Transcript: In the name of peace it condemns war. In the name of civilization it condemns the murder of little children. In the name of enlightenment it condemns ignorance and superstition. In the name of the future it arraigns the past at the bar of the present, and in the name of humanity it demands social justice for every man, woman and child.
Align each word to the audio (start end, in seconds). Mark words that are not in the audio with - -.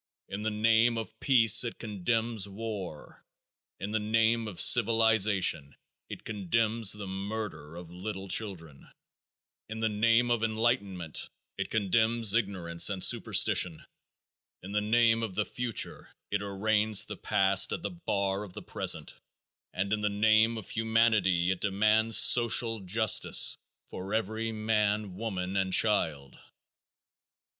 In 0.29 0.41
the 0.41 0.49
name 0.49 0.97
of 0.97 1.19
peace 1.19 1.63
it 1.63 1.77
condemns 1.77 2.49
war. 2.49 3.23
In 3.79 3.91
the 3.91 3.99
name 3.99 4.47
of 4.47 4.59
civilization 4.59 5.75
it 6.09 6.23
condemns 6.23 6.91
the 6.93 7.05
murder 7.05 7.75
of 7.75 7.91
little 7.91 8.27
children. 8.27 8.89
In 9.69 9.79
the 9.79 9.89
name 9.89 10.31
of 10.31 10.41
enlightenment 10.43 11.29
it 11.55 11.69
condemns 11.69 12.33
ignorance 12.33 12.89
and 12.89 13.03
superstition. 13.03 13.85
In 14.63 14.71
the 14.71 14.81
name 14.81 15.21
of 15.21 15.35
the 15.35 15.45
future 15.45 16.09
it 16.31 16.41
arraigns 16.41 17.05
the 17.05 17.15
past 17.15 17.71
at 17.71 17.83
the 17.83 17.91
bar 17.91 18.41
of 18.43 18.53
the 18.53 18.63
present, 18.63 19.13
and 19.71 19.93
in 19.93 20.01
the 20.01 20.09
name 20.09 20.57
of 20.57 20.67
humanity 20.71 21.51
it 21.51 21.61
demands 21.61 22.17
social 22.17 22.79
justice 22.79 23.55
for 23.91 24.15
every 24.15 24.51
man, 24.51 25.13
woman 25.15 25.55
and 25.55 25.71
child. 25.73 26.39